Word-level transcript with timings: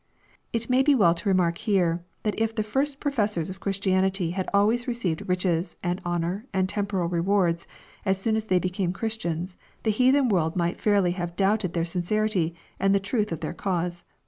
It 0.51 0.67
may 0.67 0.81
be 0.81 0.95
well 0.95 1.13
to 1.13 1.29
remark 1.29 1.59
here, 1.59 2.03
that 2.23 2.33
if 2.41 2.55
the 2.55 2.63
first 2.63 2.99
professors 2.99 3.51
of 3.51 3.59
Christianity 3.59 4.31
had 4.31 4.49
always 4.51 4.87
received 4.87 5.29
riches, 5.29 5.77
and 5.83 6.01
honor, 6.03 6.47
and 6.51 6.67
temporal 6.67 7.07
rewards, 7.07 7.67
as 8.03 8.19
soon 8.19 8.35
as 8.35 8.45
they 8.45 8.57
became 8.57 8.93
Christians, 8.93 9.57
the 9.83 9.91
heathen 9.91 10.27
world 10.27 10.55
might 10.55 10.81
fairly 10.81 11.11
have 11.11 11.35
doubted 11.35 11.73
their 11.73 11.85
sincerity, 11.85 12.55
and 12.79 12.95
the 12.95 12.99
truth 12.99 13.31
of 13.31 13.41
their 13.41 13.53
cause. 13.53 14.03